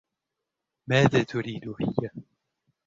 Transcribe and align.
ماذا 0.89 1.23
تريد 1.23 1.67
هى؟ 1.79 2.09